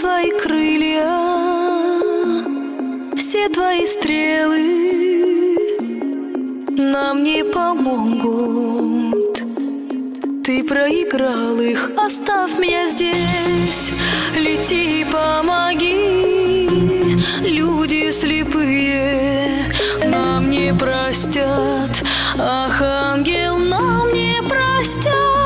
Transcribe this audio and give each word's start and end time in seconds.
твои 0.00 0.30
крылья, 0.30 1.10
все 3.16 3.50
твои 3.50 3.84
стрелы 3.84 5.58
нам 6.70 7.22
не 7.22 7.44
помогут. 7.44 9.42
Ты 10.42 10.64
проиграл 10.64 11.60
их, 11.60 11.90
оставь 11.98 12.58
меня 12.58 12.88
здесь, 12.88 13.92
лети 14.38 15.04
помоги. 15.12 16.66
Люди 17.42 18.10
слепые 18.10 19.66
нам 20.06 20.48
не 20.48 20.72
простят, 20.72 22.02
ах, 22.38 22.80
ангел 22.80 23.58
нам 23.58 24.10
не 24.14 24.42
простят. 24.48 25.39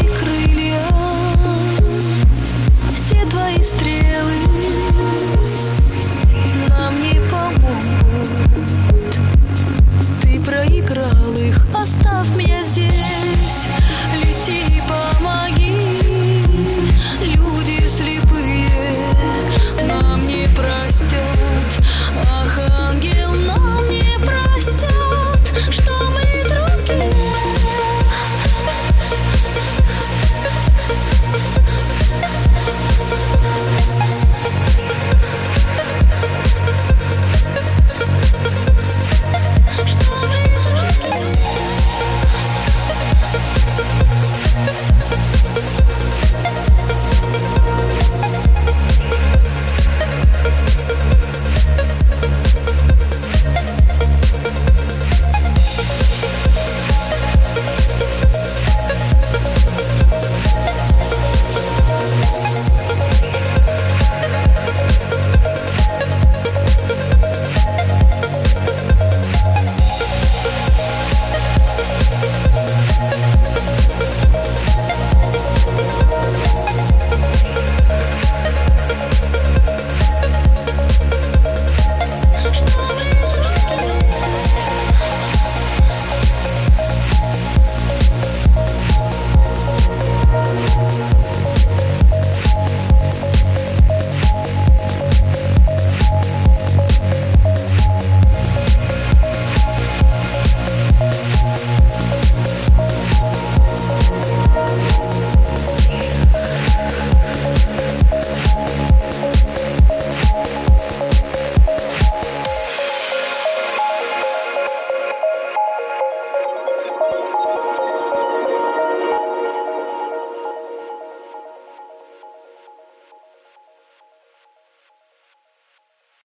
Твои 0.00 0.08
крылья, 0.18 0.82
все 2.92 3.24
твои 3.26 3.62
стрелы 3.62 4.29